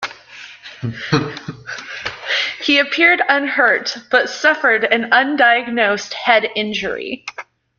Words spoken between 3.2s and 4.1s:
unhurt,